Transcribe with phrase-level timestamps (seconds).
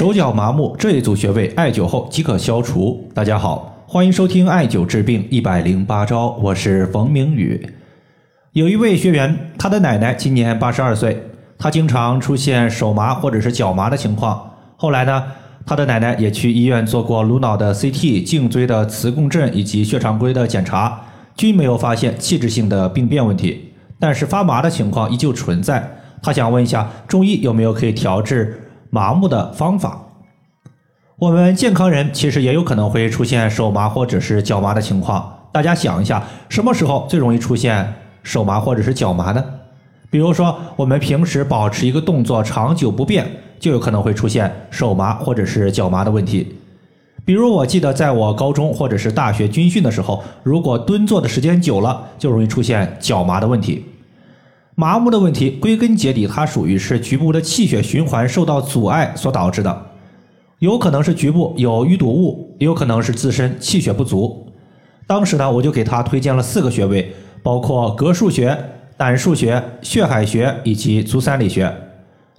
[0.00, 3.06] 手脚麻木这一组穴位，艾灸后即可消除。
[3.12, 7.68] 大家好，欢迎收听艾灸治病一百零八招，我是冯明宇。
[8.52, 11.22] 有一位学员，他的奶奶今年八十二岁，
[11.58, 14.42] 她经常出现手麻或者是脚麻的情况。
[14.78, 15.22] 后来呢，
[15.66, 20.98] 他的奶奶也去医院做过颅脑的 CT、颈椎的磁共振以及血常规的检查，
[21.36, 25.86] 均没有发现器质性的病变问题，但是发麻的情况依旧存在。
[26.22, 28.58] 他想问一下，中医有没有可以调治？
[28.90, 30.06] 麻木的方法，
[31.16, 35.46] 我们健康人其实也有可能会出现手麻或者是脚麻的情况。
[35.52, 39.44] 大家想一下，什么时候最容易出现手麻或者是脚麻呢？
[40.10, 43.24] 比如说，我们平时保持一个动作长久不变，
[43.60, 46.56] 就有可能会出现手麻或者是脚麻的问题。
[47.24, 53.86] 比如，我记得在我高中或者是大学军训的时候，如果蹲坐的时间久了，就容易出现脚麻的问题。
[54.80, 59.86] 麻木的问题，归根结底，它属于是局部的气血循环受到阻碍所导致的，
[60.60, 64.50] 有可能是局部有淤堵物，也有可能是自身气血不足。
[65.06, 68.56] 当时呢，我就给他推荐了四个穴位，包括膈腧穴、
[68.96, 71.70] 胆腧穴、血海穴以及足三里穴。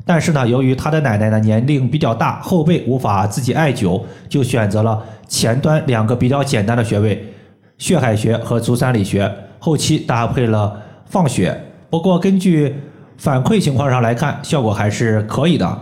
[0.03, 7.23] 但是呢，由于他的奶奶呢年龄比较大，后背无法自己艾灸，就选择了前端两个比较简单的穴位——
[7.77, 11.67] 血海穴和足三里穴，后期搭配了放血。
[11.91, 12.73] 不过，根据
[13.17, 15.77] 反馈情况上来看，效果还是可以的。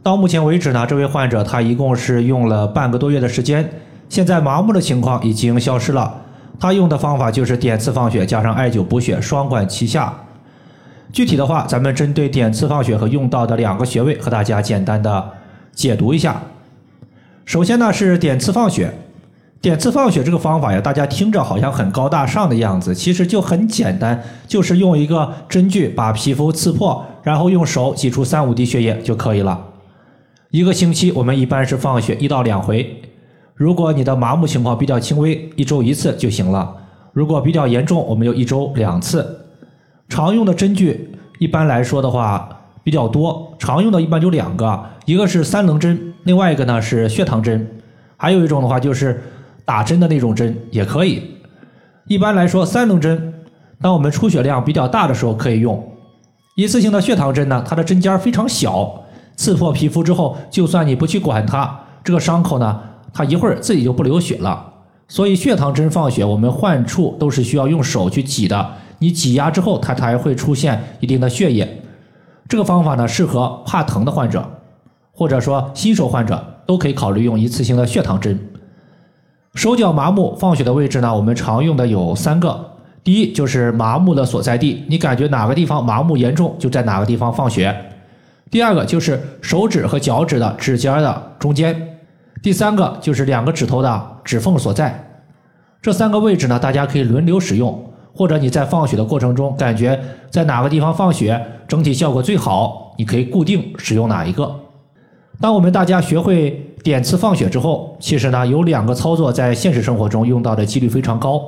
[0.00, 3.68] 到目前为止呢，这位患者他一共是用了半个多月的时间，
[4.08, 6.22] 现在麻木的情况已经消失了。
[6.60, 10.14] 他用的方法就是点刺放血加上艾灸补血，双管齐下。
[11.12, 15.30] 具体的话，咱们针对点刺放血和用到的两个穴位，和大家简单的
[15.72, 16.40] 解读一下。
[17.44, 18.94] 首先呢，是点刺放血。
[19.62, 29.66] 点刺放血这个方法呀，大家听着好像很高大上的样子，其实就很简单，就是用一个针具把皮肤刺破，然后用手挤出三五滴血液就可以了。
[30.50, 33.02] 一个星期我们一般是放血一到两回，
[33.54, 36.66] 如果你的麻木情况比较轻微，一周一次就行了；
[37.12, 39.44] 如果比较严重，我们就一周两次。
[40.08, 42.48] 常用的针具一般来说的话
[42.82, 47.68] 比较多，常用的一般就两个，一个是三棱针，另外一个呢是血糖针，
[48.16, 49.22] 还有一种的话就是。
[49.64, 51.22] 打针的那种针也可以。
[52.06, 53.32] 一般来说，三棱针，
[53.80, 55.82] 当我们出血量比较大的时候可以用。
[56.56, 59.02] 一次性的血糖针呢，它的针尖非常小，
[59.36, 62.80] 刺破皮肤之后，就算你不去管它，这个伤口呢，
[63.12, 64.66] 它一会儿自己就不流血了。
[65.06, 68.70] 所以血糖针放血，我们患处都是需要用手去挤的。
[68.98, 71.82] 你挤压之后，它才会出现一定的血液。
[72.48, 74.44] 这个方法呢，适合怕疼的患者，
[75.12, 78.38] 或者说新手患者都可以考虑用一次性的血糖针。
[79.54, 81.14] 手脚麻木放血的位置呢？
[81.14, 82.66] 我们常用的有三个。
[83.02, 87.74] 第一就是麻木的所在地，你感觉哪个地方麻木严重，就在哪个地方放血。
[88.48, 91.98] 第二个就是手指和脚趾的指尖的中间。
[92.42, 95.04] 第三个就是两个指头的指缝所在。
[95.82, 99.98] 这三个位置呢，大家可以轮流使用，或者你在放血的过程中，感觉
[100.30, 104.54] 在哪个地方放血整体效果最好，你可以固定使用哪一个。
[105.40, 106.66] 当我们大家学会。
[106.82, 111.42] 点刺放血之后，其实呢有两个操作在现实生活中用到的几率非常高。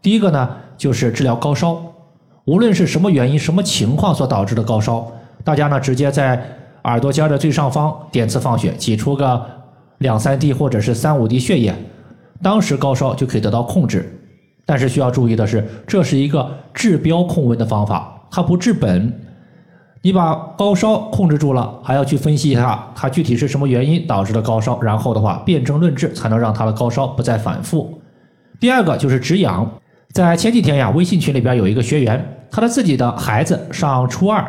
[0.00, 1.76] 第一个呢就是治疗高烧，
[2.44, 5.10] 无论是什么原因、什么情况所导致的高烧，
[5.42, 6.40] 大家呢直接在
[6.84, 9.44] 耳朵尖的最上方点刺放血，挤出个
[9.98, 11.74] 两三滴或者是三五滴血液，
[12.40, 14.12] 当时高烧就可以得到控制。
[14.64, 19.22] 但是需要注意的是，这是一个治标控温的方法，它不治本。
[20.02, 28.00] 你把高烧控制住了，还要去分析一下它具体是什么原因导致的高烧，然后的话辨证论治，才能让他的高烧不再反复。
[28.60, 29.68] 第二个就是止痒，
[30.12, 34.48] 在前几天呀，微信群里边有一个学员，他的自己的孩子上初二，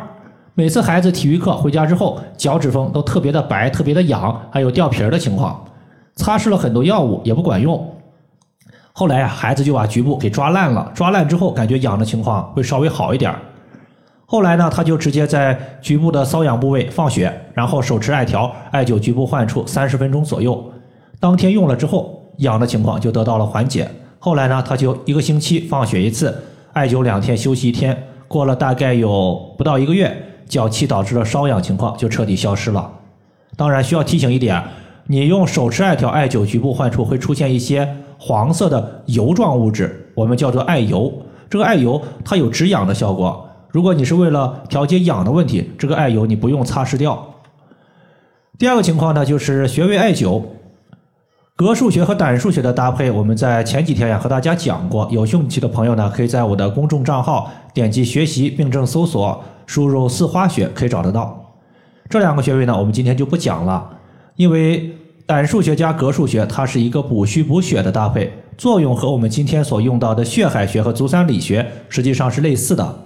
[0.54, 5.64] 每次孩子体育课回家之后，脚趾缝都特别的白，特别的痒，还有掉皮儿的情况，
[6.14, 7.94] 擦拭了很多药物也不管用。
[8.92, 13.34] 后来呀，孩子就把局部给抓烂了，抓烂之后感觉痒的情况会稍微好一点。
[14.30, 20.62] 后来呢，他就直接在局部的瘙痒部位放血，然后手持艾条艾灸局部患处三十分钟左右。
[21.18, 23.90] 当天用了之后，痒的情况就得到了缓解。
[24.18, 26.44] 后来呢，他就一个星期放血一次，
[26.74, 27.96] 艾灸两天，休息一天。
[28.28, 30.14] 过了大概有不到一个月，
[30.46, 32.86] 脚气导致的瘙痒情况就彻底消失了。
[33.56, 34.62] 当然需要提醒一点，
[35.06, 37.88] 你用手持艾条艾灸局部患处会出现一些
[38.18, 41.10] 黄色的油状物质，我们叫做艾油。
[41.48, 43.47] 这个艾油它有止痒的效果。
[43.78, 47.36] 如果你是为了调节痒的问题，这个艾油你不用擦拭掉。
[48.58, 50.42] 第二个情况呢，就是穴位艾灸，
[51.56, 61.54] 膈腧穴和胆腧穴的搭配，我们在前几天呀和大家讲过，有兴趣的朋友呢，可以在我的公众账号点击学习病症搜索，输入四花穴可以找得到。
[62.08, 63.88] 这两个穴位呢，我们今天就不讲了。
[64.34, 64.92] 因为
[65.24, 73.04] 胆数学加膈数学，它是一个补虚补血的搭配，作用和我们今天所用到的血海穴和足三里穴实际上是类似的。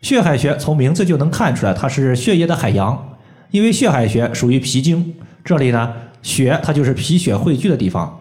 [0.00, 3.16] 血海穴从名字就能看出来，它是血液的海洋，
[3.50, 5.14] 因为血海穴属于脾经，
[5.44, 5.92] 这里呢
[6.22, 8.20] 血它就是脾血汇聚的地方。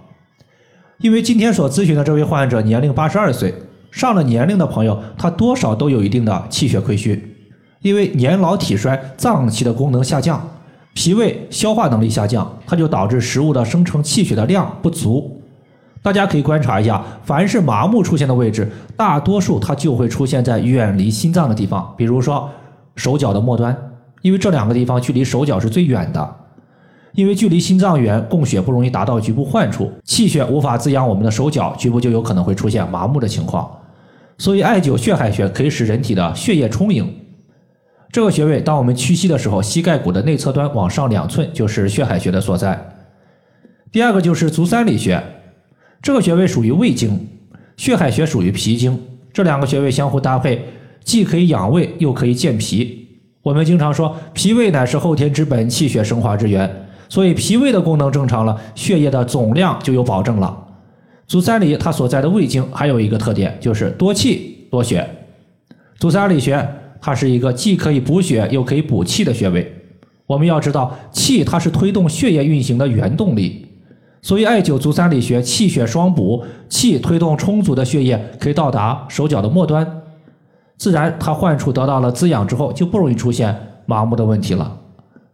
[0.99, 3.53] 因为今天所咨询的这位患者年龄八十二岁，
[3.91, 7.35] 上了年龄的朋友，他多少都有一定的气血亏虚，
[7.81, 10.49] 因为年老体衰，脏器的功能下降。
[10.95, 15.36] 脾胃消化能力下降，它就导致食物的生成气血的量不足。
[16.07, 18.65] 大家可以观察一下，凡是麻木出现的位置，
[18.95, 22.49] 大多数它就会出现在远离心脏的地方，比如说
[22.95, 23.75] 手脚的末端，
[24.21, 26.35] 因为这两个地方距离手脚是最远的。
[27.11, 33.69] 因为距离心脏远，供血不容易达到局部患处，气血无法滋养我们的手脚，局部就有可能会出现麻木的情况。
[34.37, 37.13] 所以，艾灸血海穴可以使人体的血液充盈。
[38.13, 42.93] 这个穴位，当我们屈膝的时候，膝盖骨的内侧端往上两寸就是血海穴的所在。
[43.91, 45.21] 第二个就是足三里穴，
[46.01, 47.27] 这个穴位属于胃经，
[47.75, 48.99] 血海穴属于脾经，
[49.33, 50.61] 这两个穴位相互搭配，
[51.03, 53.07] 既可以养胃，又可以健脾。
[53.41, 60.67] 我们经常说，脾胃乃是后天之本，气血生化之源，所以脾胃的功能正常了，血液的总量就有保证了。
[61.27, 65.07] 足三里它所在的胃经还有一个特点，就是多气多血。
[65.99, 66.67] 足三里穴。
[66.99, 69.71] 它是一个既可以补血又可以补气的穴位。
[70.25, 73.66] 我们要知道，气它是推动血液运行的原动力，
[74.27, 80.01] 所以艾灸足三里穴，气血双补，气推动充足的血液可以到达手脚的末端，
[80.75, 84.79] 自然它患处得到了滋养之后，就不容易出现麻木的问题了。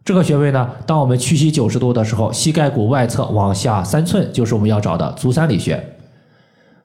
[0.04, 5.84] 这个穴位呢，当我们屈膝九十度的时候，膝盖骨外侧往下三寸就是我们要找的足三里穴。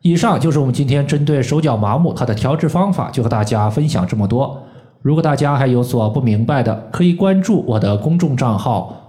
[0.01, 4.59] 以上就是我们今天针对手脚麻木它的调治方法，就和大家分享这么多。
[5.03, 8.95] 如果大家还有所不明白的，可以关注我的公众账号